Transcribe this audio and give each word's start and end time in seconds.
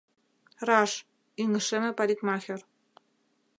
—Раш,— 0.67 0.91
ӱҥышеме 1.41 1.91
парикмахер. 1.97 2.61